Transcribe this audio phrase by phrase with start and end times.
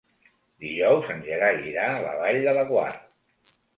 [0.63, 2.91] Dijous en Gerai irà a la Vall de Laguar.